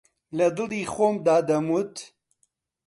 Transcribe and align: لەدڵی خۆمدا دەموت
لەدڵی 0.37 0.83
خۆمدا 0.93 1.37
دەموت 1.49 1.93